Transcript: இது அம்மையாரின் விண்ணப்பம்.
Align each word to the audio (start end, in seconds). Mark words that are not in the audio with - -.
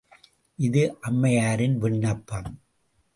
இது 0.59 0.97
அம்மையாரின் 1.01 1.77
விண்ணப்பம். 1.77 2.49